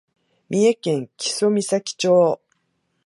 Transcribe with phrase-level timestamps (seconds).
[0.49, 2.41] 三重県木曽岬町